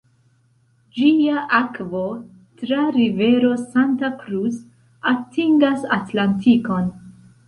Ĝia 0.99 1.41
akvo 1.57 1.99
tra 2.61 2.79
rivero 2.95 3.51
Santa 3.73 4.09
Cruz 4.23 4.55
atingas 5.13 5.85
Atlantikon. 5.99 6.89